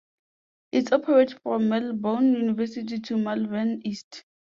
It 0.71 0.91
operates 0.93 1.33
from 1.33 1.69
Melbourne 1.69 2.33
University 2.33 2.99
to 3.01 3.17
Malvern 3.19 3.83
East. 3.85 4.23